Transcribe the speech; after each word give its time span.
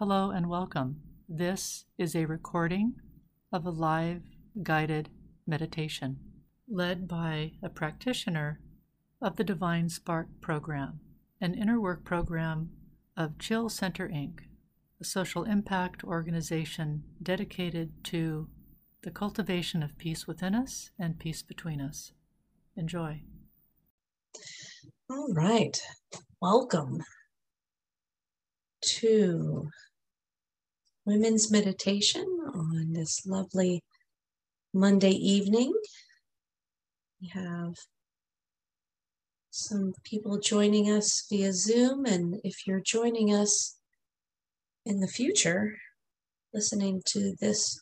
Hello 0.00 0.30
and 0.30 0.48
welcome. 0.48 1.02
This 1.28 1.84
is 1.98 2.16
a 2.16 2.24
recording 2.24 2.94
of 3.52 3.66
a 3.66 3.70
live 3.70 4.22
guided 4.62 5.10
meditation 5.46 6.16
led 6.66 7.06
by 7.06 7.52
a 7.62 7.68
practitioner 7.68 8.60
of 9.20 9.36
the 9.36 9.44
Divine 9.44 9.90
Spark 9.90 10.28
program, 10.40 11.00
an 11.38 11.52
inner 11.52 11.78
work 11.78 12.02
program 12.02 12.70
of 13.14 13.38
Chill 13.38 13.68
Center 13.68 14.08
Inc., 14.08 14.38
a 15.02 15.04
social 15.04 15.44
impact 15.44 16.02
organization 16.02 17.02
dedicated 17.22 17.92
to 18.04 18.48
the 19.02 19.10
cultivation 19.10 19.82
of 19.82 19.98
peace 19.98 20.26
within 20.26 20.54
us 20.54 20.92
and 20.98 21.18
peace 21.18 21.42
between 21.42 21.82
us. 21.82 22.12
Enjoy. 22.74 23.20
All 25.10 25.34
right. 25.34 25.78
Welcome 26.40 27.02
to 28.82 29.68
women's 31.04 31.50
meditation 31.50 32.24
on 32.54 32.92
this 32.92 33.26
lovely 33.26 33.82
Monday 34.72 35.10
evening. 35.10 35.72
We 37.20 37.28
have 37.28 37.74
some 39.50 39.92
people 40.04 40.38
joining 40.38 40.90
us 40.90 41.26
via 41.28 41.52
Zoom, 41.52 42.04
and 42.06 42.40
if 42.44 42.66
you're 42.66 42.80
joining 42.80 43.34
us 43.34 43.76
in 44.86 45.00
the 45.00 45.08
future, 45.08 45.74
listening 46.54 47.02
to 47.06 47.34
this 47.40 47.80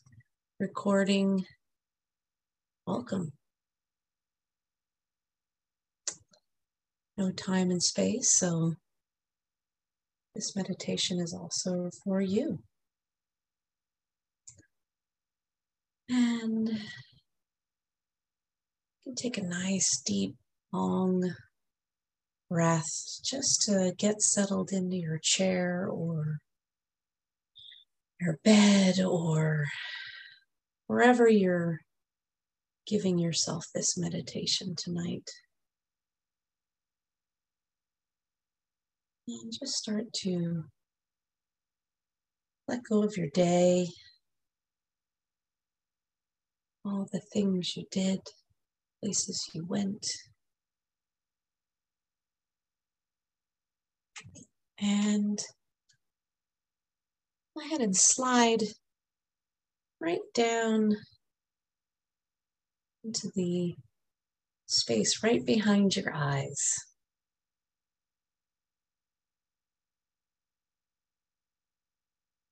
recording, 0.59 1.45
welcome. 2.87 3.31
No 7.17 7.31
time 7.31 7.69
and 7.69 7.83
space, 7.83 8.31
so 8.31 8.73
this 10.35 10.55
meditation 10.55 11.19
is 11.19 11.33
also 11.33 11.89
for 12.03 12.21
you. 12.21 12.59
And 16.09 16.71
take 19.15 19.37
a 19.37 19.43
nice, 19.43 20.01
deep, 20.05 20.35
long 20.71 21.35
breath 22.49 23.19
just 23.23 23.61
to 23.63 23.93
get 23.97 24.21
settled 24.21 24.71
into 24.71 24.97
your 24.97 25.19
chair 25.21 25.87
or 25.87 26.39
your 28.19 28.39
bed 28.43 28.99
or 28.99 29.67
wherever 30.87 31.27
you're 31.27 31.79
giving 32.87 33.19
yourself 33.19 33.65
this 33.73 33.95
meditation 33.97 34.75
tonight. 34.75 35.29
And 39.27 39.53
just 39.53 39.73
start 39.73 40.11
to 40.23 40.63
let 42.67 42.83
go 42.89 43.03
of 43.03 43.15
your 43.15 43.29
day, 43.31 43.89
all 46.85 47.07
the 47.11 47.19
things 47.19 47.75
you 47.75 47.85
did, 47.91 48.19
places 49.03 49.49
you 49.53 49.65
went. 49.65 50.05
And 54.81 55.39
go 57.55 57.65
ahead 57.65 57.81
and 57.81 57.95
slide 57.95 58.63
right 59.99 60.19
down 60.33 60.95
into 63.03 63.29
the 63.35 63.75
space 64.67 65.23
right 65.23 65.45
behind 65.45 65.95
your 65.95 66.13
eyes. 66.13 66.75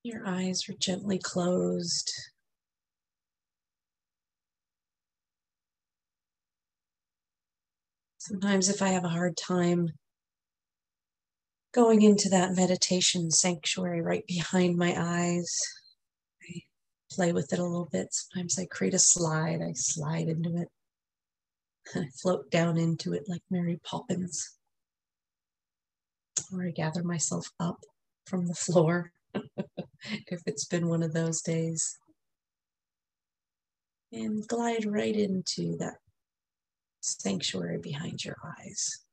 Your 0.03 0.25
eyes 0.25 0.67
are 0.69 0.75
gently 0.79 1.19
closed. 1.19 2.11
Sometimes, 8.27 8.67
if 8.67 8.81
I 8.81 8.89
have 8.89 9.05
a 9.05 9.09
hard 9.09 9.37
time 9.37 9.87
going 11.73 12.01
into 12.01 12.27
that 12.27 12.57
meditation 12.57 13.31
sanctuary 13.31 14.01
right 14.01 14.27
behind 14.27 14.75
my 14.75 14.93
eyes, 14.97 15.47
I 16.43 16.59
play 17.09 17.31
with 17.31 17.53
it 17.53 17.59
a 17.59 17.63
little 17.63 17.87
bit. 17.89 18.09
Sometimes 18.11 18.59
I 18.59 18.65
create 18.65 18.93
a 18.93 18.99
slide, 18.99 19.61
I 19.61 19.71
slide 19.75 20.27
into 20.27 20.57
it, 20.57 20.67
I 21.95 22.09
float 22.21 22.51
down 22.51 22.77
into 22.77 23.13
it 23.13 23.23
like 23.29 23.43
Mary 23.49 23.79
Poppins, 23.85 24.57
or 26.51 26.67
I 26.67 26.71
gather 26.71 27.03
myself 27.03 27.47
up 27.61 27.79
from 28.25 28.47
the 28.47 28.55
floor 28.55 29.13
if 29.33 30.41
it's 30.45 30.65
been 30.65 30.89
one 30.89 31.01
of 31.01 31.13
those 31.13 31.41
days. 31.41 31.97
And 34.11 34.45
glide 34.45 34.85
right 34.85 35.15
into 35.15 35.77
that 35.77 35.95
sanctuary 37.07 37.77
behind 37.81 38.23
your 38.23 38.35
eyes. 38.59 39.03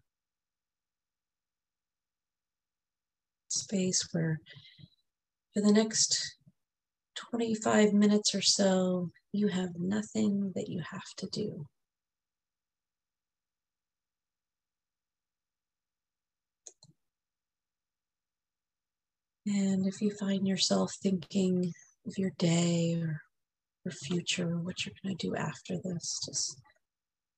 Space 3.49 4.09
where 4.13 4.41
for 5.55 5.61
the 5.61 5.73
next 5.73 6.37
25 7.15 7.93
minutes 7.93 8.35
or 8.35 8.43
so, 8.43 9.11
you 9.33 9.49
have 9.49 9.71
nothing 9.79 10.53
that 10.57 10.69
you 10.69 10.83
have 10.91 11.15
to 11.19 11.27
do. 11.27 11.67
And 19.47 19.87
if 19.87 20.01
you 20.01 20.11
find 20.11 20.49
yourself 20.49 20.95
thinking 21.03 21.73
of 22.07 22.17
your 22.17 22.33
day 22.39 22.97
or 23.01 23.21
your 23.85 23.93
future, 23.93 24.59
what 24.59 24.85
you're 24.85 24.95
going 25.03 25.17
to 25.17 25.29
do 25.29 25.37
after 25.37 25.77
this, 25.85 26.19
just 26.25 26.59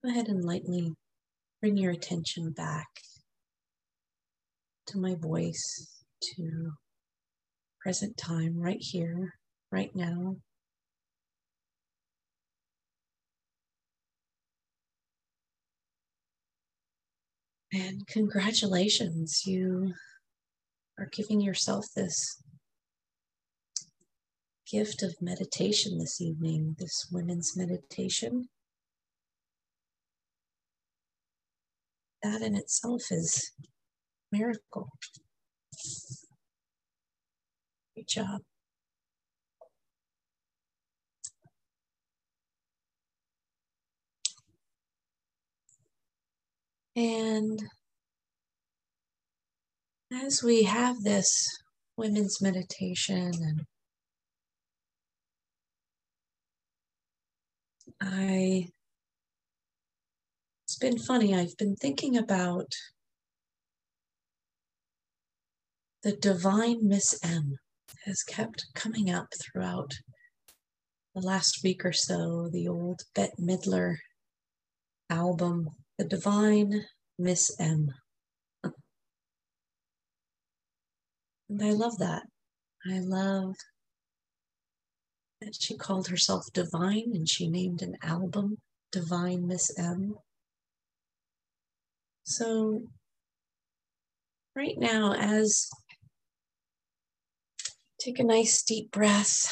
go 0.07 0.13
ahead 0.13 0.29
and 0.29 0.45
lightly 0.45 0.93
bring 1.61 1.77
your 1.77 1.91
attention 1.91 2.53
back 2.53 2.87
to 4.87 4.99
my 4.99 5.17
voice, 5.17 6.05
to 6.23 6.71
present 7.81 8.17
time 8.17 8.57
right 8.57 8.79
here, 8.81 9.35
right 9.73 9.91
now. 9.95 10.37
And 17.73 18.07
congratulations, 18.07 19.43
you 19.45 19.93
are 20.99 21.09
giving 21.13 21.41
yourself 21.41 21.85
this 21.97 22.41
gift 24.71 25.03
of 25.03 25.17
meditation 25.21 25.99
this 25.99 26.21
evening, 26.21 26.77
this 26.79 27.09
women's 27.11 27.57
meditation. 27.57 28.49
That 32.27 32.43
in 32.43 32.57
itself 32.57 33.03
is 33.11 33.53
miracle. 34.33 34.89
Great 37.95 38.09
job. 38.09 38.41
And 46.97 47.61
as 50.11 50.43
we 50.43 50.63
have 50.63 51.03
this 51.03 51.47
women's 51.97 52.41
meditation 52.41 53.33
and 53.41 53.61
I 58.01 58.69
it's 60.77 60.85
been 60.85 60.99
funny. 60.99 61.35
I've 61.35 61.57
been 61.57 61.75
thinking 61.75 62.19
about 62.19 62.71
the 66.03 66.13
divine 66.13 66.87
Miss 66.87 67.19
M 67.25 67.55
has 68.05 68.23
kept 68.23 68.67
coming 68.75 69.11
up 69.11 69.29
throughout 69.41 69.93
the 71.15 71.23
last 71.23 71.61
week 71.65 71.83
or 71.83 71.95
so. 71.95 72.51
The 72.53 72.69
old 72.69 73.01
Bette 73.15 73.33
Midler 73.41 73.95
album, 75.09 75.71
The 75.97 76.05
Divine 76.05 76.85
Miss 77.19 77.51
M. 77.59 77.89
And 81.49 81.63
I 81.63 81.71
love 81.71 81.97
that. 82.01 82.25
I 82.87 82.99
love 82.99 83.55
that 85.41 85.55
she 85.59 85.75
called 85.75 86.09
herself 86.09 86.43
Divine 86.53 87.13
and 87.15 87.27
she 87.27 87.49
named 87.49 87.81
an 87.81 87.97
album 88.03 88.59
Divine 88.93 89.47
Miss 89.47 89.71
M. 89.79 90.17
So, 92.29 92.83
right 94.57 94.75
now, 94.77 95.15
as 95.15 95.69
take 98.01 98.19
a 98.19 98.25
nice 98.25 98.65
deep 98.65 98.91
breath 98.91 99.49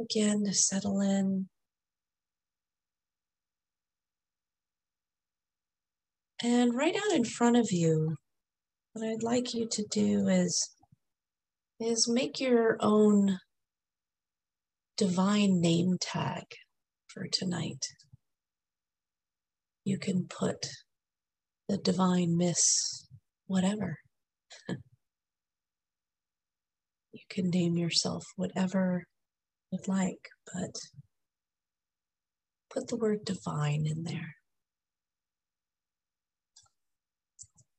again 0.00 0.44
to 0.44 0.54
settle 0.54 1.00
in. 1.00 1.48
And 6.40 6.72
right 6.72 6.94
out 6.94 7.16
in 7.16 7.24
front 7.24 7.56
of 7.56 7.72
you, 7.72 8.14
what 8.92 9.04
I'd 9.04 9.24
like 9.24 9.52
you 9.52 9.66
to 9.68 9.84
do 9.90 10.28
is 10.28 10.70
is 11.80 12.08
make 12.08 12.38
your 12.38 12.76
own 12.78 13.40
divine 14.96 15.60
name 15.60 15.96
tag 16.00 16.44
for 17.08 17.26
tonight. 17.32 17.84
You 19.84 19.98
can 19.98 20.28
put 20.28 20.68
the 21.68 21.78
divine 21.78 22.36
miss 22.36 23.06
whatever. 23.46 23.98
you 24.68 24.76
can 27.28 27.50
name 27.50 27.76
yourself 27.76 28.24
whatever 28.36 29.04
you'd 29.70 29.86
like, 29.86 30.28
but 30.52 30.74
put 32.70 32.88
the 32.88 32.96
word 32.96 33.24
divine 33.24 33.84
in 33.86 34.04
there. 34.04 34.34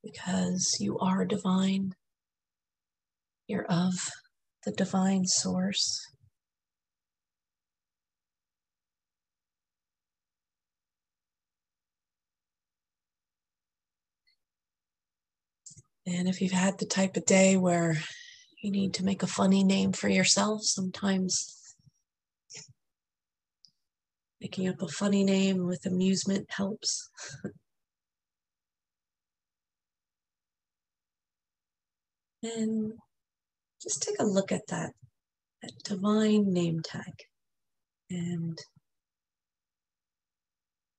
Because 0.03 0.77
you 0.79 0.97
are 0.99 1.25
divine, 1.25 1.93
you're 3.47 3.65
of 3.65 3.93
the 4.65 4.71
divine 4.71 5.25
source. 5.25 5.99
And 16.11 16.27
if 16.27 16.41
you've 16.41 16.51
had 16.51 16.79
the 16.79 16.87
type 16.87 17.17
of 17.17 17.25
day 17.25 17.55
where 17.55 17.95
you 18.63 18.71
need 18.71 18.95
to 18.95 19.05
make 19.05 19.21
a 19.21 19.27
funny 19.27 19.63
name 19.63 19.91
for 19.91 20.09
yourself, 20.09 20.63
sometimes 20.63 21.75
making 24.41 24.67
up 24.67 24.81
a 24.81 24.87
funny 24.87 25.23
name 25.23 25.67
with 25.67 25.85
amusement 25.85 26.47
helps. 26.49 27.07
and 32.43 32.93
just 33.79 34.01
take 34.01 34.19
a 34.19 34.25
look 34.25 34.51
at 34.51 34.65
that, 34.69 34.93
that 35.61 35.73
divine 35.83 36.51
name 36.51 36.79
tag 36.83 37.13
and 38.09 38.57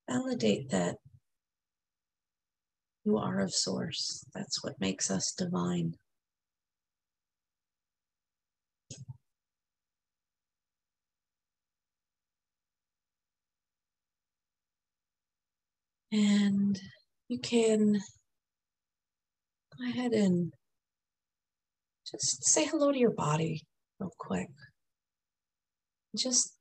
validate 0.09 0.71
that 0.71 0.99
you 3.05 3.17
are 3.19 3.41
of 3.41 3.53
source. 3.53 4.25
That's 4.35 4.63
what 4.63 4.81
makes 4.81 5.11
us 5.11 5.33
divine. 5.37 5.95
And 16.13 16.79
you 17.29 17.39
can 17.39 18.01
go 19.79 19.89
ahead 19.89 20.13
and 20.13 20.53
just 22.11 22.45
say 22.45 22.67
hello 22.67 22.91
to 22.91 22.99
your 22.99 23.13
body 23.13 23.63
real 24.01 24.13
quick. 24.19 24.49
Just 26.17 26.57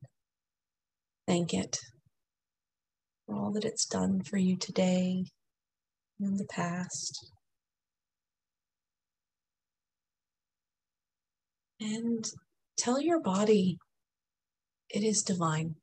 thank 1.28 1.54
it 1.54 1.80
for 3.26 3.36
all 3.36 3.52
that 3.54 3.66
it's 3.66 3.86
done 3.86 4.22
for 4.22 4.38
you 4.38 4.56
today 4.56 5.26
in 6.20 6.36
the 6.38 6.46
past. 6.46 7.32
And 11.80 12.26
tell 12.78 13.00
your 13.02 13.22
body 13.22 13.78
it 14.90 15.04
is 15.04 15.24
divine. 15.24 15.76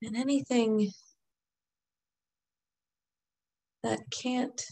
And 0.00 0.16
anything 0.16 0.92
that 3.82 3.98
can't 4.10 4.62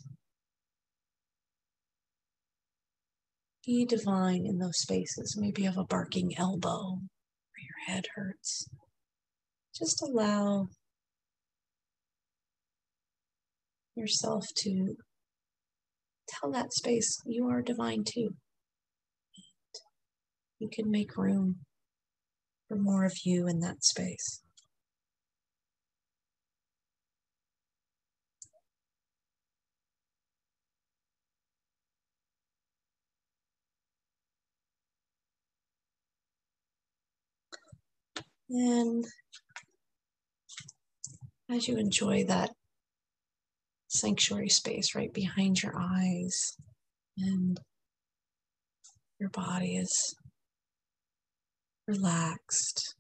be 3.67 3.85
divine 3.85 4.47
in 4.47 4.59
those 4.59 4.79
spaces. 4.79 5.37
Maybe 5.39 5.63
you 5.63 5.69
have 5.69 5.77
a 5.79 5.85
barking 5.85 6.31
elbow 6.39 7.01
or 7.01 7.59
your 7.59 7.95
head 7.95 8.07
hurts. 8.15 8.69
Just 9.77 10.01
allow 10.03 10.69
yourself 13.97 14.45
to 14.59 14.95
tell 16.29 16.53
that 16.53 16.73
space 16.73 17.19
you 17.27 17.47
are 17.49 17.61
divine 17.61 18.05
too. 18.07 18.31
You 20.59 20.69
can 20.73 20.91
make 20.91 21.17
room 21.17 21.57
for 22.69 22.77
more 22.77 23.05
of 23.05 23.13
you 23.25 23.47
in 23.47 23.61
that 23.61 23.83
space. 23.83 24.43
And 38.49 39.05
as 41.51 41.67
you 41.67 41.77
enjoy 41.79 42.25
that 42.25 42.51
sanctuary 43.89 44.49
space 44.49 44.95
right 44.95 45.13
behind 45.13 45.63
your 45.63 45.75
eyes, 45.79 46.57
and 47.19 47.59
your 49.19 49.31
body 49.31 49.77
is 49.77 50.15
relaxed, 51.89 52.95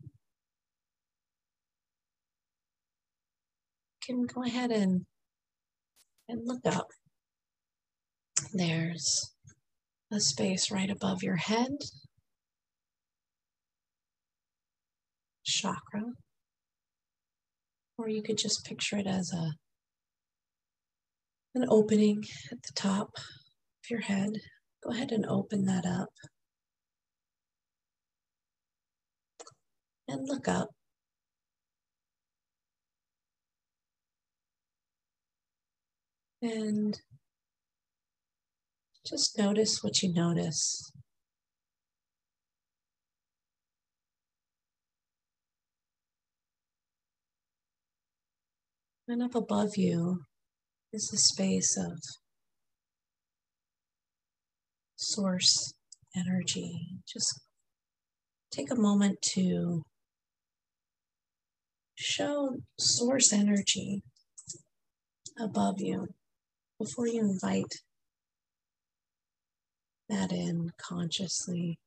you 4.09 4.15
can 4.15 4.27
go 4.27 4.43
ahead 4.43 4.71
and, 4.71 5.07
and 6.29 6.41
look 6.45 6.67
up. 6.67 6.89
There's 8.53 9.33
a 10.13 10.21
space 10.21 10.71
right 10.71 10.91
above 10.91 11.23
your 11.23 11.37
head 11.37 11.73
chakra. 15.47 16.03
Or 17.99 18.09
you 18.09 18.23
could 18.23 18.37
just 18.37 18.65
picture 18.67 18.99
it 18.99 19.07
as 19.07 19.33
a 19.33 19.53
an 21.55 21.65
opening 21.71 22.23
at 22.53 22.63
the 22.63 22.73
top 22.75 23.13
of 23.17 23.91
your 23.91 24.01
head. 24.01 24.33
Go 24.85 24.91
ahead 24.91 25.11
and 25.11 25.25
open 25.25 25.65
that 25.65 25.87
up. 25.87 26.11
And 30.07 30.29
look 30.29 30.47
up. 30.47 30.69
And 36.43 37.01
just 39.07 39.39
notice 39.39 39.83
what 39.83 40.03
you 40.03 40.13
notice. 40.13 40.93
And 49.09 49.23
up 49.23 49.37
above 49.37 49.77
you 49.77 50.23
is 50.93 51.13
a 51.13 51.17
space 51.17 51.77
of 51.79 52.01
source 54.97 55.75
energy. 56.17 56.99
Just 57.07 57.41
take 58.51 58.69
a 58.69 58.75
moment 58.75 59.23
to 59.35 59.85
show 61.95 62.57
source 62.81 63.33
energy 63.33 64.03
above 65.39 65.77
you 65.79 66.09
before 66.77 67.07
you 67.07 67.21
invite 67.21 67.83
that 70.09 70.33
in 70.33 70.73
consciously. 70.79 71.79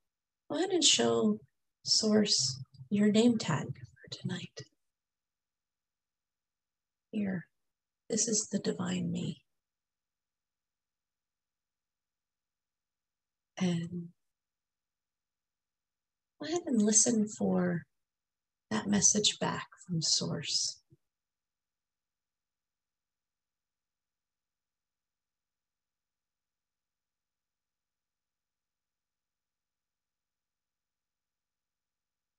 Go 0.49 0.57
ahead 0.57 0.69
and 0.69 0.83
show 0.85 1.39
source 1.83 2.61
your 2.89 3.11
name 3.11 3.37
tag 3.37 3.65
for 3.65 4.09
tonight. 4.09 4.61
Here, 7.19 7.47
this 8.09 8.29
is 8.29 8.47
the 8.49 8.59
divine 8.59 9.11
me. 9.11 9.41
And 13.57 14.07
go 16.39 16.47
ahead 16.47 16.61
and 16.65 16.81
listen 16.81 17.27
for 17.27 17.83
that 18.71 18.87
message 18.87 19.37
back 19.37 19.67
from 19.85 20.01
Source. 20.01 20.79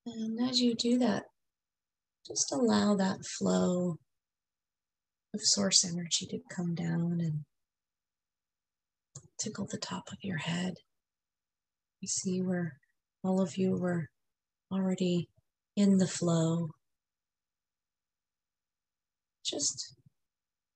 And 0.07 0.41
as 0.49 0.63
you 0.63 0.75
do 0.75 0.99
that, 1.01 1.25
just 2.27 2.51
allow 2.51 2.95
that 2.97 3.27
flow 3.27 3.99
of 5.35 5.41
source 5.43 5.85
energy 5.85 6.27
to 6.27 6.39
come 6.55 6.75
down 6.75 7.21
and 7.21 7.45
tickle 9.39 9.67
the 9.71 9.79
top 9.79 10.05
of 10.11 10.19
your 10.23 10.39
head. 10.39 10.75
You 12.01 12.09
see 12.09 12.41
where 12.41 12.79
all 13.23 13.41
of 13.41 13.57
you 13.57 13.77
were 13.77 14.09
already 14.73 15.29
in 15.77 15.99
the 15.99 16.07
flow 16.07 16.71
just 19.45 19.97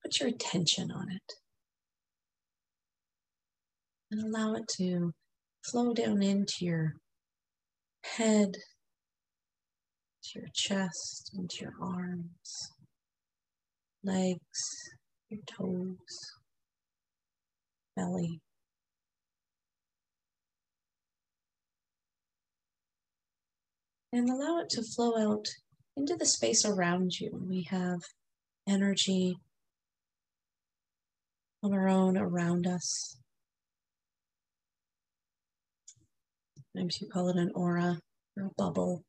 put 0.02 0.18
your 0.18 0.28
attention 0.28 0.90
on 0.90 1.10
it 1.10 1.32
and 4.10 4.22
allow 4.22 4.54
it 4.54 4.64
to 4.76 5.12
flow 5.64 5.92
down 5.92 6.22
into 6.22 6.64
your 6.64 6.94
head, 8.04 8.54
to 10.22 10.38
your 10.40 10.48
chest, 10.54 11.30
into 11.36 11.56
your 11.60 11.74
arms, 11.80 12.70
legs, 14.04 14.90
your 15.30 15.40
toes, 15.46 16.32
belly. 17.96 18.40
And 24.12 24.30
allow 24.30 24.58
it 24.60 24.68
to 24.70 24.82
flow 24.82 25.18
out 25.18 25.46
into 25.96 26.16
the 26.16 26.26
space 26.26 26.64
around 26.64 27.18
you. 27.18 27.30
We 27.48 27.66
have 27.70 28.00
energy 28.68 29.36
on 31.62 31.72
our 31.72 31.88
own 31.88 32.16
around 32.16 32.66
us. 32.66 33.16
Sometimes 36.72 37.00
you 37.00 37.08
call 37.08 37.28
it 37.30 37.36
an 37.36 37.50
aura 37.54 37.98
or 38.36 38.46
a 38.46 38.50
bubble. 38.56 39.02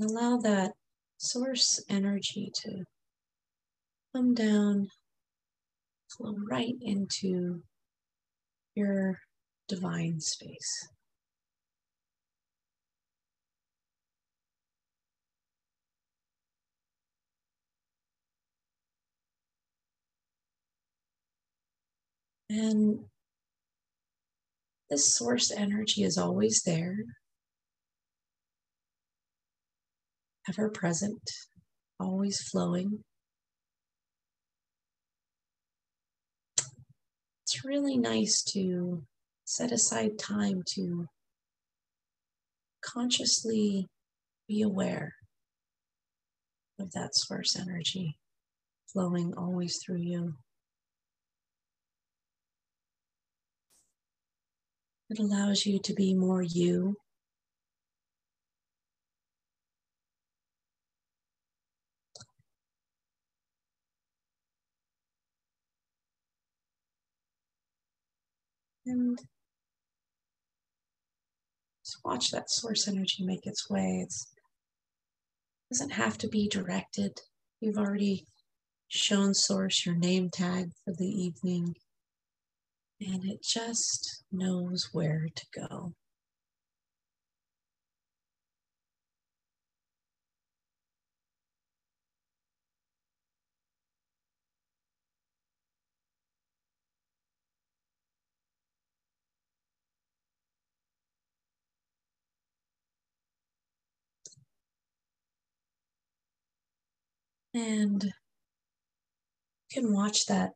Allow 0.00 0.38
that 0.38 0.72
source 1.18 1.82
energy 1.88 2.50
to 2.62 2.84
come 4.14 4.34
down, 4.34 4.88
flow 6.16 6.34
right 6.50 6.74
into 6.80 7.62
your 8.74 9.18
divine 9.68 10.20
space. 10.20 10.88
And 22.48 23.04
this 24.90 25.14
source 25.14 25.52
energy 25.52 26.02
is 26.02 26.18
always 26.18 26.62
there, 26.66 26.96
ever 30.48 30.68
present, 30.68 31.22
always 32.00 32.40
flowing. 32.50 33.04
It's 37.60 37.66
really 37.66 37.98
nice 37.98 38.42
to 38.54 39.02
set 39.44 39.70
aside 39.70 40.18
time 40.18 40.62
to 40.76 41.04
consciously 42.82 43.86
be 44.48 44.62
aware 44.62 45.12
of 46.78 46.92
that 46.92 47.14
source 47.14 47.56
energy 47.56 48.16
flowing 48.90 49.34
always 49.36 49.76
through 49.76 50.00
you. 50.00 50.36
It 55.10 55.18
allows 55.18 55.66
you 55.66 55.80
to 55.80 55.92
be 55.92 56.14
more 56.14 56.40
you. 56.40 56.96
And 68.90 69.18
just 71.84 71.98
watch 72.04 72.30
that 72.32 72.50
source 72.50 72.88
energy 72.88 73.24
make 73.24 73.46
its 73.46 73.70
way. 73.70 74.04
It 74.06 74.14
doesn't 75.70 75.92
have 75.92 76.18
to 76.18 76.28
be 76.28 76.48
directed. 76.48 77.20
You've 77.60 77.78
already 77.78 78.26
shown 78.88 79.34
source 79.34 79.86
your 79.86 79.94
name 79.94 80.28
tag 80.30 80.70
for 80.84 80.92
the 80.92 81.06
evening 81.06 81.76
and 83.00 83.24
it 83.24 83.42
just 83.42 84.24
knows 84.32 84.88
where 84.92 85.28
to 85.34 85.46
go. 85.54 85.94
And 107.52 108.04
you 108.04 108.12
can 109.72 109.92
watch 109.92 110.26
that 110.26 110.52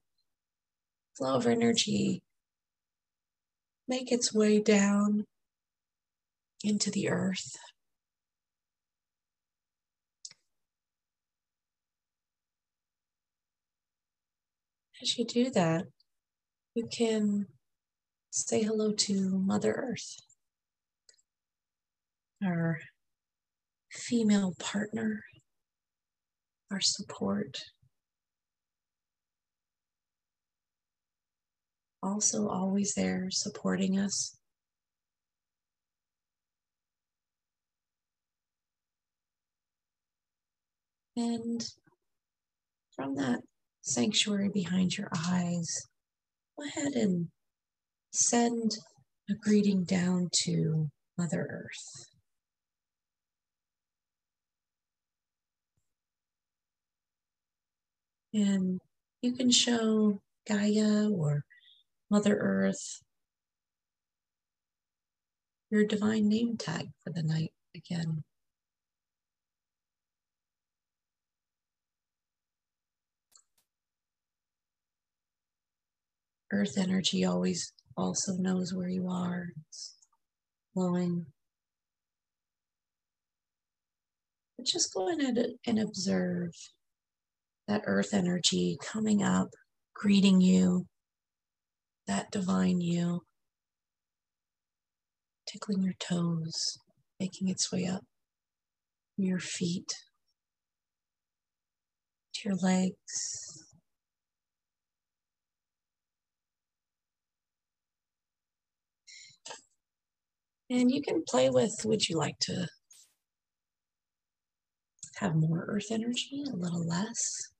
flow 1.16 1.36
of 1.36 1.46
energy 1.46 2.22
make 3.86 4.10
its 4.10 4.32
way 4.32 4.60
down 4.60 5.24
into 6.62 6.90
the 6.90 7.08
earth. 7.08 7.56
As 15.02 15.18
you 15.18 15.26
do 15.26 15.50
that, 15.50 15.84
you 16.74 16.88
can 16.90 17.46
say 18.30 18.62
hello 18.62 18.92
to 18.92 19.38
Mother 19.38 19.72
Earth, 19.72 20.16
our 22.42 22.80
female 23.90 24.54
partner, 24.58 25.24
our 26.74 26.80
support, 26.80 27.56
also 32.02 32.48
always 32.48 32.94
there 32.94 33.28
supporting 33.30 33.96
us. 33.96 34.36
And 41.16 41.64
from 42.96 43.14
that 43.14 43.38
sanctuary 43.82 44.50
behind 44.52 44.98
your 44.98 45.10
eyes, 45.28 45.68
go 46.58 46.66
ahead 46.66 46.94
and 46.94 47.28
send 48.12 48.72
a 49.30 49.34
greeting 49.34 49.84
down 49.84 50.28
to 50.42 50.88
Mother 51.16 51.46
Earth. 51.48 52.13
And 58.34 58.80
you 59.22 59.32
can 59.32 59.52
show 59.52 60.20
Gaia 60.48 61.08
or 61.08 61.44
Mother 62.10 62.36
Earth, 62.36 63.00
your 65.70 65.84
divine 65.86 66.28
name 66.28 66.56
tag 66.56 66.88
for 67.04 67.12
the 67.12 67.22
night 67.22 67.52
again. 67.76 68.24
Earth 76.52 76.76
energy 76.76 77.24
always 77.24 77.72
also 77.96 78.32
knows 78.32 78.74
where 78.74 78.88
you 78.88 79.08
are. 79.08 79.50
It's 79.68 79.94
flowing. 80.72 81.26
But 84.56 84.66
just 84.66 84.92
go 84.92 85.08
ahead 85.08 85.38
and 85.64 85.78
observe 85.78 86.50
that 87.68 87.82
earth 87.86 88.12
energy 88.12 88.76
coming 88.82 89.22
up, 89.22 89.48
greeting 89.94 90.40
you, 90.40 90.86
that 92.06 92.30
divine 92.30 92.80
you, 92.80 93.20
tickling 95.46 95.82
your 95.82 95.94
toes, 95.98 96.78
making 97.18 97.48
its 97.48 97.72
way 97.72 97.86
up 97.86 98.02
your 99.16 99.38
feet 99.38 99.88
to 102.34 102.48
your 102.48 102.56
legs. 102.56 103.64
And 110.70 110.90
you 110.90 111.02
can 111.02 111.22
play 111.28 111.50
with 111.50 111.72
would 111.84 112.08
you 112.08 112.16
like 112.16 112.38
to 112.40 112.66
have 115.16 115.34
more 115.34 115.64
earth 115.68 115.92
energy, 115.92 116.44
a 116.50 116.56
little 116.56 116.86
less? 116.86 117.53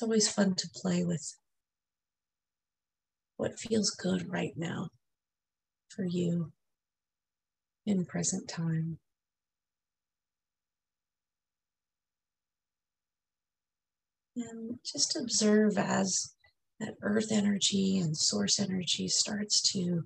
It's 0.00 0.06
always 0.06 0.32
fun 0.32 0.54
to 0.54 0.70
play 0.74 1.04
with 1.04 1.36
what 3.36 3.58
feels 3.58 3.90
good 3.90 4.32
right 4.32 4.54
now 4.56 4.88
for 5.90 6.04
you 6.04 6.52
in 7.84 8.06
present 8.06 8.48
time. 8.48 8.98
And 14.36 14.78
just 14.90 15.16
observe 15.16 15.76
as 15.76 16.32
that 16.78 16.94
earth 17.02 17.30
energy 17.30 17.98
and 17.98 18.16
source 18.16 18.58
energy 18.58 19.06
starts 19.06 19.60
to 19.72 20.04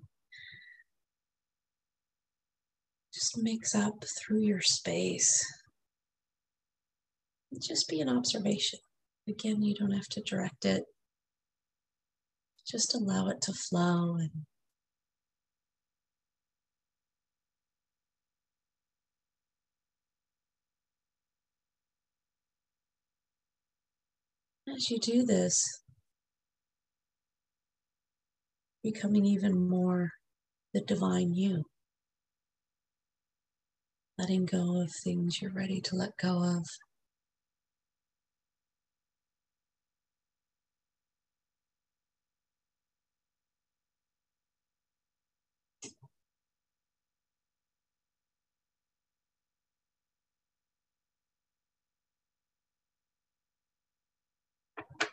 just 3.15 3.39
mix 3.41 3.77
up 3.77 4.03
through 4.19 4.41
your 4.41 4.61
space. 4.61 5.41
Just 7.63 7.89
be 7.89 8.01
an 8.01 8.09
observation. 8.09 8.81
Again, 9.29 9.63
you 9.63 9.75
don't 9.75 9.93
have 9.93 10.09
to 10.13 10.23
direct 10.23 10.65
it. 10.65 10.85
Just 12.67 12.95
allow 12.95 13.29
it 13.29 13.41
to 13.43 13.53
flow 13.53 14.17
and 14.17 14.31
as 24.75 24.91
you 24.91 24.99
do 24.99 25.25
this, 25.25 25.63
becoming 28.83 29.25
even 29.25 29.69
more 29.69 30.11
the 30.73 30.81
divine 30.81 31.33
you, 31.33 31.65
letting 34.19 34.47
go 34.47 34.83
of 34.83 34.91
things 35.05 35.41
you're 35.41 35.53
ready 35.53 35.81
to 35.81 35.95
let 35.95 36.11
go 36.21 36.43
of. 36.43 36.65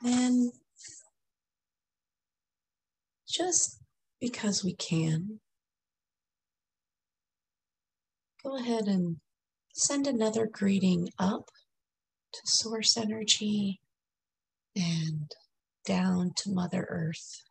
And 0.03 0.51
just 3.27 3.79
because 4.19 4.63
we 4.63 4.73
can, 4.73 5.39
go 8.43 8.57
ahead 8.57 8.85
and 8.87 9.17
send 9.73 10.07
another 10.07 10.47
greeting 10.51 11.09
up 11.19 11.45
to 12.33 12.41
source 12.45 12.97
energy 12.97 13.79
and 14.75 15.31
down 15.85 16.31
to 16.37 16.51
Mother 16.51 16.87
Earth. 16.89 17.43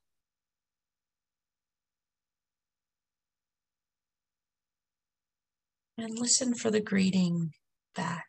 And 5.97 6.19
listen 6.19 6.55
for 6.55 6.71
the 6.71 6.81
greeting 6.81 7.51
back. 7.95 8.27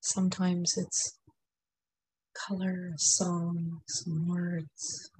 Sometimes 0.00 0.72
it's 0.76 1.18
color, 2.34 2.90
a 2.94 2.98
song, 2.98 3.80
some 3.88 4.28
words. 4.28 5.10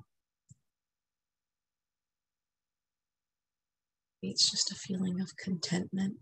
It's 4.22 4.50
just 4.50 4.72
a 4.72 4.74
feeling 4.74 5.20
of 5.20 5.36
contentment. 5.36 6.14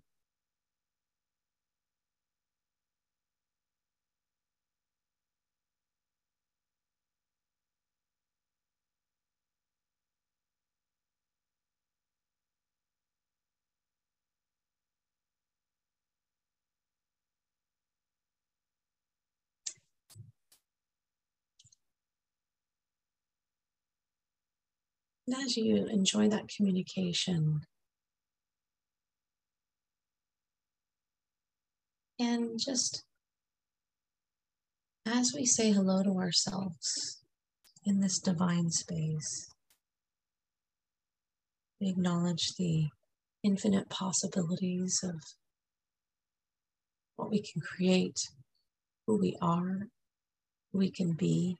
And 25.32 25.46
as 25.46 25.56
you 25.56 25.86
enjoy 25.86 26.28
that 26.28 26.48
communication, 26.54 27.62
and 32.18 32.58
just 32.58 33.04
as 35.06 35.32
we 35.34 35.46
say 35.46 35.70
hello 35.72 36.02
to 36.02 36.18
ourselves 36.18 37.22
in 37.84 38.00
this 38.00 38.18
divine 38.18 38.70
space, 38.70 39.48
we 41.80 41.88
acknowledge 41.88 42.52
the 42.58 42.88
infinite 43.42 43.88
possibilities 43.88 45.00
of 45.02 45.14
what 47.16 47.30
we 47.30 47.40
can 47.40 47.62
create, 47.62 48.18
who 49.06 49.18
we 49.18 49.36
are, 49.40 49.88
who 50.72 50.78
we 50.78 50.90
can 50.90 51.12
be. 51.12 51.56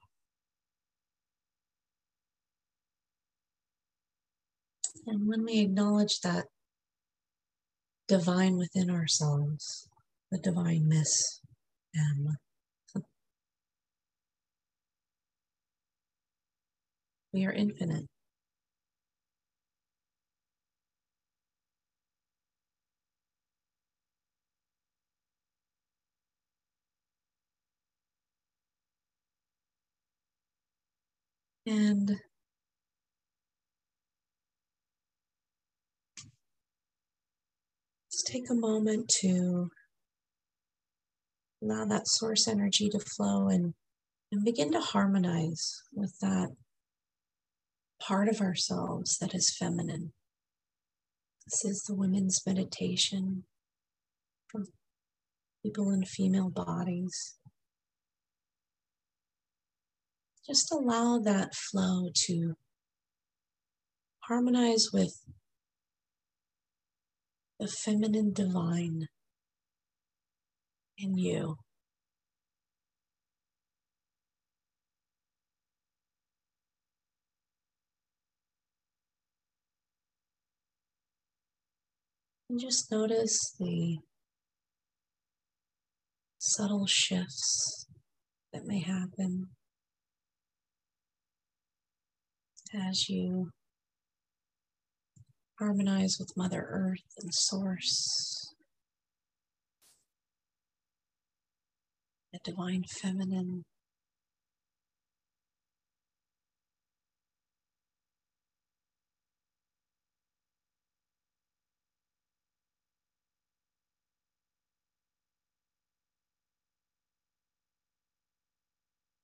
And 5.06 5.28
when 5.28 5.44
we 5.44 5.58
acknowledge 5.58 6.20
that 6.20 6.46
divine 8.06 8.56
within 8.56 8.90
ourselves, 8.90 9.88
the 10.30 10.38
divine 10.38 10.88
Miss 10.88 11.40
M, 11.96 12.36
we 17.32 17.44
are 17.44 17.52
infinite. 17.52 18.06
And 31.66 32.20
take 38.26 38.50
a 38.50 38.54
moment 38.54 39.08
to 39.20 39.70
allow 41.62 41.85
that 41.85 42.08
source 42.08 42.48
energy 42.48 42.88
to 42.88 42.98
flow 42.98 43.48
and, 43.48 43.74
and 44.30 44.44
begin 44.44 44.72
to 44.72 44.80
harmonize 44.80 45.82
with 45.92 46.18
that 46.20 46.48
part 48.00 48.28
of 48.28 48.40
ourselves 48.40 49.18
that 49.18 49.35
is 49.35 49.56
feminine. 49.56 50.12
This 51.46 51.64
is 51.64 51.82
the 51.82 51.94
women's 51.94 52.40
meditation 52.46 53.44
for 54.48 54.64
people 55.62 55.90
in 55.90 56.04
female 56.04 56.50
bodies. 56.50 57.37
Just 60.46 60.72
allow 60.72 61.18
that 61.18 61.54
flow 61.54 62.08
to 62.26 62.54
harmonize 64.20 64.88
with 64.92 65.14
the 67.62 67.68
feminine 67.68 68.33
divine 68.33 69.07
in 70.98 71.16
you. 71.16 71.55
And 82.51 82.59
just 82.59 82.90
notice 82.90 83.55
the 83.61 83.98
subtle 86.38 86.87
shifts 86.88 87.87
that 88.53 88.66
may 88.66 88.81
happen 88.81 89.51
as 92.75 93.09
you 93.09 93.51
harmonize 95.62 96.16
with 96.18 96.37
Mother 96.37 96.66
Earth 96.68 96.98
and 97.18 97.33
Source, 97.33 98.53
the 102.33 102.40
Divine 102.42 102.83
Feminine. 103.01 103.62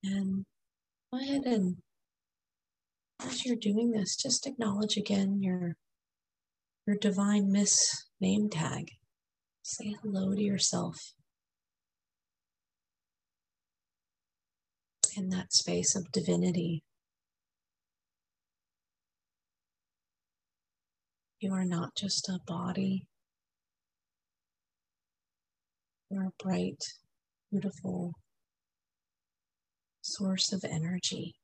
And 0.01 0.45
go 1.11 1.19
ahead 1.19 1.41
and 1.43 1.75
as 3.21 3.45
you're 3.45 3.57
doing 3.57 3.91
this, 3.91 4.15
just 4.15 4.47
acknowledge 4.47 4.95
again 4.95 5.43
your 5.43 5.75
your 6.89 6.97
divine 6.97 7.51
miss 7.51 7.77
name 8.19 8.49
tag. 8.49 8.89
Say 9.61 9.93
hello 10.01 10.33
to 10.33 10.41
yourself 10.41 10.95
in 15.15 15.29
that 15.29 15.53
space 15.53 15.95
of 15.95 16.11
divinity. 16.11 16.81
You 21.39 21.53
are 21.53 21.63
not 21.63 21.89
just 21.95 22.27
a 22.27 22.39
body. 22.47 23.05
You're 26.09 26.29
a 26.29 26.43
bright, 26.43 26.81
beautiful 27.51 28.13
source 30.01 30.51
of 30.51 30.63
energy. 30.67 31.35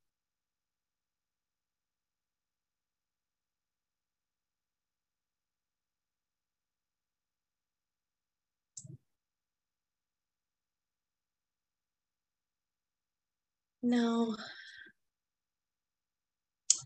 Now, 13.88 14.36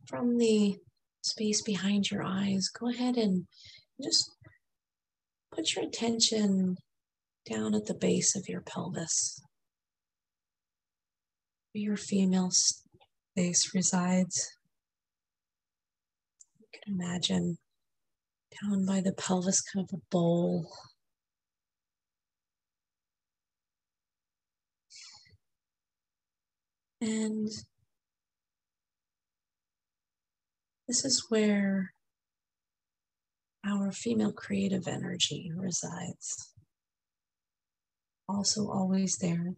from 0.05 0.37
the 0.37 0.75
space 1.21 1.61
behind 1.61 2.11
your 2.11 2.23
eyes, 2.23 2.67
go 2.77 2.89
ahead 2.89 3.15
and 3.15 3.45
just 4.03 4.29
put 5.55 5.73
your 5.73 5.85
attention 5.85 6.75
down 7.49 7.73
at 7.73 7.85
the 7.85 7.93
base 7.93 8.35
of 8.35 8.49
your 8.49 8.59
pelvis. 8.59 9.41
Where 11.71 11.83
your 11.83 11.95
female 11.95 12.51
space 12.51 13.73
resides. 13.73 14.49
You 16.59 16.67
can 16.73 16.95
imagine 16.95 17.59
down 18.61 18.85
by 18.85 18.99
the 18.99 19.13
pelvis, 19.13 19.61
kind 19.61 19.87
of 19.89 19.99
a 19.99 20.03
bowl. 20.11 20.69
And 27.01 27.47
this 30.87 31.05
is 31.05 31.25
where 31.29 31.93
our 33.65 33.91
female 33.91 34.33
creative 34.33 34.87
energy 34.87 35.51
resides. 35.55 36.53
Also, 38.27 38.69
always 38.69 39.17
there 39.21 39.53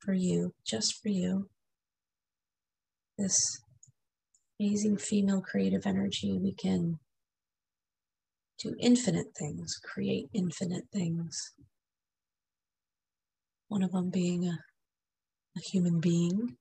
for 0.00 0.12
you, 0.12 0.52
just 0.66 1.00
for 1.02 1.08
you. 1.08 1.48
This 3.16 3.60
amazing 4.60 4.96
female 4.96 5.40
creative 5.40 5.86
energy, 5.86 6.38
we 6.40 6.54
can 6.54 6.98
do 8.58 8.74
infinite 8.80 9.28
things, 9.38 9.74
create 9.84 10.26
infinite 10.34 10.84
things. 10.92 11.52
One 13.68 13.82
of 13.82 13.92
them 13.92 14.10
being 14.10 14.46
a, 14.46 14.58
a 15.58 15.70
human 15.70 16.00
being, 16.00 16.56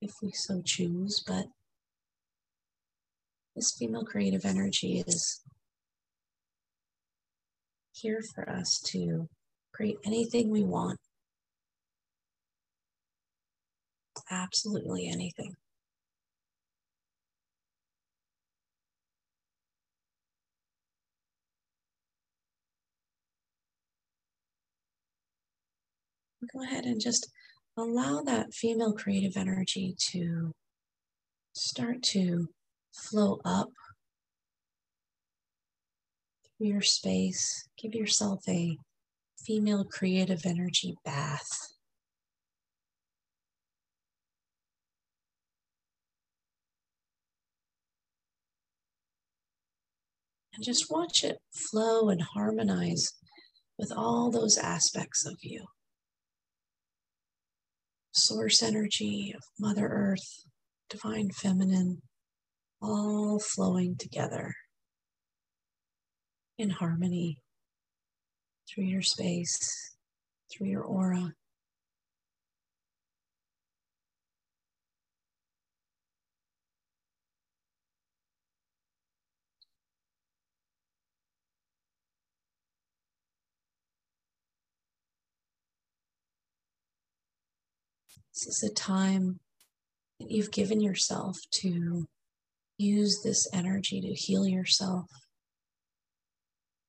if 0.00 0.12
we 0.22 0.30
so 0.32 0.60
choose, 0.64 1.22
but 1.26 1.46
this 3.56 3.74
female 3.78 4.04
creative 4.04 4.44
energy 4.44 5.02
is 5.06 5.40
here 7.92 8.20
for 8.34 8.48
us 8.50 8.80
to 8.84 9.28
create 9.72 9.96
anything 10.04 10.50
we 10.50 10.62
want. 10.62 10.98
Absolutely 14.30 15.08
anything. 15.08 15.54
Go 26.52 26.62
ahead 26.62 26.84
and 26.84 27.00
just 27.00 27.26
allow 27.76 28.22
that 28.22 28.54
female 28.54 28.92
creative 28.92 29.36
energy 29.36 29.96
to 29.98 30.52
start 31.54 32.02
to 32.02 32.48
flow 32.92 33.40
up 33.44 33.70
through 36.56 36.68
your 36.68 36.80
space. 36.80 37.68
Give 37.76 37.94
yourself 37.94 38.42
a 38.48 38.78
female 39.44 39.84
creative 39.84 40.42
energy 40.46 40.94
bath. 41.04 41.72
And 50.54 50.64
just 50.64 50.88
watch 50.88 51.24
it 51.24 51.38
flow 51.52 52.08
and 52.10 52.22
harmonize 52.22 53.14
with 53.76 53.92
all 53.96 54.30
those 54.30 54.56
aspects 54.56 55.26
of 55.26 55.34
you 55.42 55.66
source 58.14 58.62
energy 58.62 59.34
of 59.36 59.42
Mother 59.58 59.86
Earth, 59.86 60.44
Divine 60.88 61.30
Feminine, 61.30 62.00
all 62.80 63.40
flowing 63.40 63.96
together 63.96 64.54
in 66.56 66.70
harmony 66.70 67.38
through 68.68 68.84
your 68.84 69.02
space, 69.02 69.96
through 70.50 70.68
your 70.68 70.84
aura. 70.84 71.32
This 88.34 88.48
is 88.48 88.62
a 88.68 88.74
time 88.74 89.38
that 90.18 90.28
you've 90.28 90.50
given 90.50 90.80
yourself 90.80 91.38
to 91.52 92.08
use 92.78 93.22
this 93.22 93.48
energy 93.54 94.00
to 94.00 94.12
heal 94.12 94.44
yourself, 94.44 95.06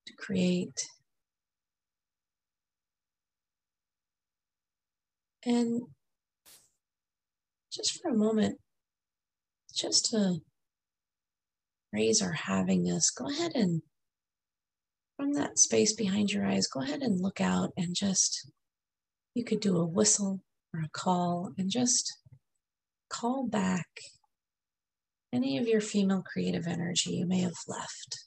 to 0.08 0.14
create. 0.18 0.88
And 5.46 5.84
just 7.72 8.02
for 8.02 8.10
a 8.10 8.18
moment, 8.18 8.58
just 9.72 10.08
to 10.08 10.38
raise 11.94 12.24
our 12.24 12.34
havingness, 12.34 13.14
go 13.16 13.30
ahead 13.30 13.52
and 13.54 13.84
from 15.16 15.34
that 15.34 15.60
space 15.60 15.94
behind 15.94 16.32
your 16.32 16.48
eyes, 16.48 16.66
go 16.66 16.82
ahead 16.82 17.04
and 17.04 17.22
look 17.22 17.40
out 17.40 17.70
and 17.78 17.96
just, 17.96 18.50
you 19.36 19.44
could 19.44 19.60
do 19.60 19.78
a 19.78 19.86
whistle 19.86 20.40
or 20.76 20.84
a 20.84 20.90
call 20.92 21.52
and 21.58 21.70
just 21.70 22.18
call 23.10 23.48
back 23.48 23.88
any 25.34 25.58
of 25.58 25.68
your 25.68 25.82
female 25.82 26.24
creative 26.26 26.68
energy 26.68 27.12
you 27.12 27.26
may 27.26 27.40
have 27.40 27.54
left 27.68 28.18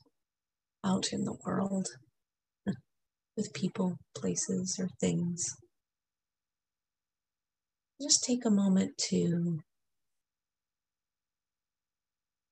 out 0.85 1.13
in 1.13 1.25
the 1.25 1.37
world 1.45 1.89
with 3.37 3.53
people, 3.53 3.97
places, 4.17 4.79
or 4.79 4.89
things. 5.01 5.55
Just 8.01 8.23
take 8.25 8.45
a 8.45 8.51
moment 8.51 8.93
to 9.09 9.59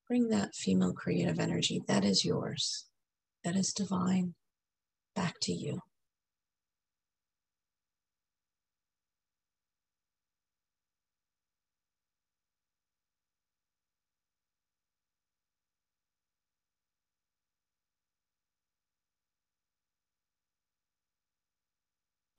bring 0.09 0.29
that 0.29 0.55
female 0.55 0.93
creative 0.93 1.39
energy 1.39 1.83
that 1.87 2.05
is 2.05 2.25
yours, 2.25 2.87
that 3.45 3.57
is 3.57 3.73
divine, 3.73 4.35
back 5.15 5.35
to 5.43 5.53
you. 5.53 5.81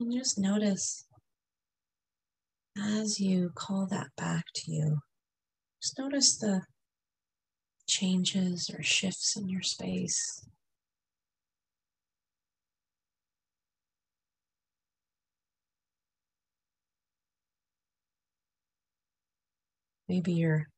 And 0.00 0.12
just 0.12 0.38
notice 0.38 1.04
as 2.78 3.18
you 3.18 3.50
call 3.54 3.88
that 3.90 4.08
back 4.16 4.44
to 4.54 4.70
you, 4.70 4.98
just 5.82 5.98
notice 5.98 6.36
the 6.36 6.62
changes 7.88 8.70
or 8.72 8.82
shifts 8.82 9.36
in 9.36 9.48
your 9.48 9.62
space. 9.62 10.46
Maybe 20.08 20.32
your 20.32 20.68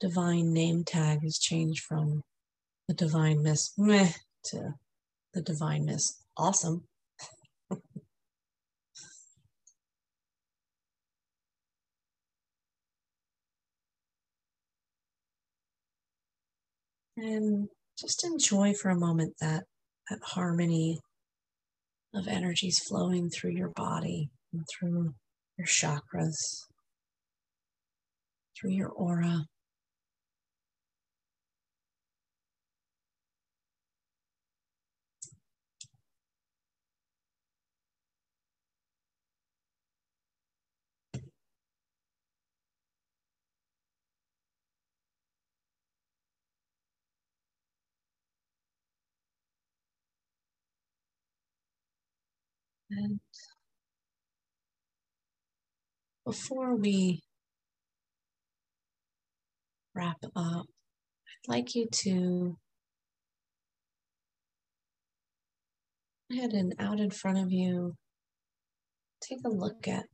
divine 0.00 0.52
name 0.52 0.84
tag 0.84 1.22
has 1.22 1.38
changed 1.38 1.84
from 1.84 2.22
the 2.88 2.94
divine 2.94 3.42
miss 3.42 3.72
meh 3.78 4.12
to 4.46 4.74
the 5.32 5.42
divine 5.42 5.84
miss 5.84 6.22
awesome. 6.36 6.84
And 17.20 17.68
just 17.98 18.24
enjoy 18.24 18.74
for 18.74 18.90
a 18.90 18.98
moment 18.98 19.34
that, 19.40 19.64
that 20.08 20.20
harmony 20.22 21.00
of 22.14 22.28
energies 22.28 22.78
flowing 22.78 23.28
through 23.28 23.56
your 23.56 23.70
body 23.70 24.30
and 24.52 24.62
through 24.70 25.14
your 25.56 25.66
chakras, 25.66 26.36
through 28.56 28.70
your 28.70 28.90
aura. 28.90 29.46
And 52.90 53.20
before 56.24 56.74
we 56.74 57.20
wrap 59.94 60.16
up, 60.34 60.66
I'd 60.66 61.48
like 61.48 61.74
you 61.74 61.86
to 62.04 62.56
go 66.30 66.36
ahead 66.38 66.52
and 66.52 66.74
out 66.78 67.00
in 67.00 67.10
front 67.10 67.38
of 67.38 67.50
you, 67.50 67.94
take 69.20 69.40
a 69.44 69.48
look 69.48 69.86
at 69.86 70.04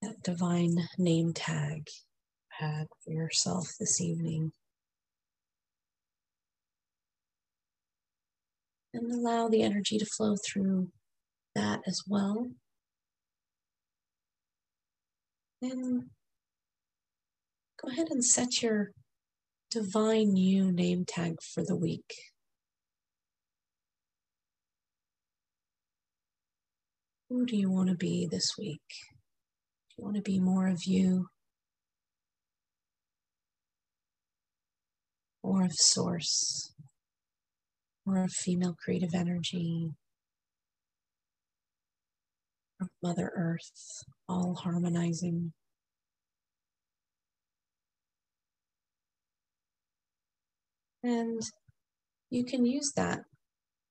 that 0.00 0.22
divine 0.22 0.74
name 0.96 1.32
tag 1.34 1.82
you 1.86 2.66
had 2.66 2.86
for 3.04 3.12
yourself 3.12 3.66
this 3.78 4.00
evening. 4.00 4.52
And 8.94 9.12
allow 9.12 9.48
the 9.48 9.62
energy 9.62 9.98
to 9.98 10.06
flow 10.16 10.34
through 10.46 10.88
that 11.58 11.80
as 11.86 12.02
well. 12.06 12.50
Then 15.60 16.10
go 17.82 17.90
ahead 17.90 18.08
and 18.10 18.24
set 18.24 18.62
your 18.62 18.92
divine 19.70 20.36
you 20.36 20.70
name 20.70 21.04
tag 21.04 21.34
for 21.42 21.64
the 21.64 21.76
week. 21.76 22.14
Who 27.28 27.44
do 27.44 27.56
you 27.56 27.70
want 27.70 27.90
to 27.90 27.96
be 27.96 28.28
this 28.30 28.52
week? 28.56 28.80
Do 29.90 29.94
you 29.98 30.04
want 30.04 30.16
to 30.16 30.22
be 30.22 30.38
more 30.38 30.68
of 30.68 30.84
you? 30.86 31.26
More 35.42 35.64
of 35.64 35.72
source? 35.72 36.72
More 38.06 38.24
of 38.24 38.30
female 38.32 38.76
creative 38.82 39.14
energy? 39.14 39.90
Of 42.80 42.88
Mother 43.02 43.32
Earth, 43.36 44.04
all 44.28 44.54
harmonizing? 44.54 45.52
And 51.02 51.42
you 52.30 52.44
can 52.44 52.64
use 52.64 52.92
that 52.94 53.20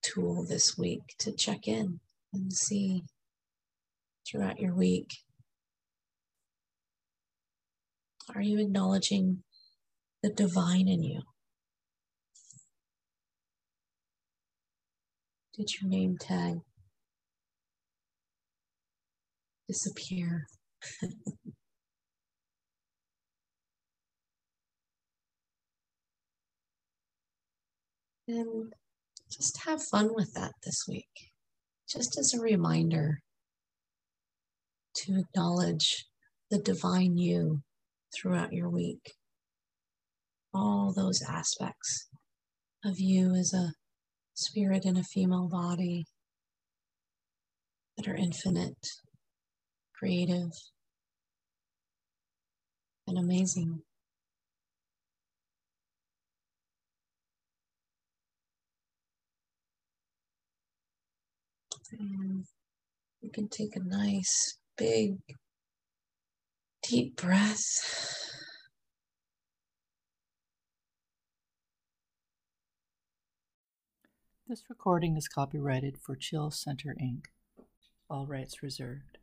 tool 0.02 0.46
this 0.48 0.78
week 0.78 1.02
to 1.20 1.34
check 1.34 1.68
in 1.68 2.00
and 2.34 2.54
see 2.54 3.04
throughout 4.30 4.60
your 4.60 4.74
week? 4.74 5.10
Are 8.36 8.42
you 8.42 8.60
acknowledging 8.60 9.44
the 10.22 10.32
divine 10.32 10.88
in 10.88 11.04
you? 11.04 11.22
Did 15.56 15.70
your 15.82 15.90
name 15.90 16.18
tag 16.20 16.58
disappear? 19.68 20.46
and 28.28 28.74
just 29.32 29.64
have 29.66 29.82
fun 29.84 30.10
with 30.14 30.34
that 30.34 30.52
this 30.64 30.84
week, 30.88 31.32
just 31.90 32.18
as 32.18 32.34
a 32.34 32.42
reminder 32.42 33.20
to 34.96 35.20
acknowledge 35.20 36.06
the 36.50 36.60
divine 36.60 37.18
you 37.18 37.62
throughout 38.16 38.54
your 38.54 38.70
week. 38.70 39.14
All 40.54 40.94
those 40.96 41.22
aspects 41.28 42.08
of 42.84 43.00
you 43.00 43.36
as 43.36 43.54
a 43.54 43.74
spirit 44.34 44.86
in 44.86 44.98
a 44.98 45.04
female 45.04 45.50
body 45.50 46.06
that 47.96 48.08
are 48.08 48.16
infinite, 48.16 48.78
creative, 49.98 50.52
and 53.08 53.18
amazing. 53.18 53.82
And 62.00 62.46
you 63.22 63.32
can 63.32 63.48
take 63.48 63.76
a 63.76 63.80
nice 63.80 64.58
big, 64.78 65.18
deep 66.84 67.16
breath. 67.16 68.18
This 74.50 74.64
recording 74.70 75.18
is 75.18 75.28
copyrighted 75.28 75.98
for 75.98 76.16
Chill 76.16 76.52
Center 76.52 76.96
Inc., 77.02 77.26
all 78.10 78.26
rights 78.26 78.62
reserved. 78.62 79.17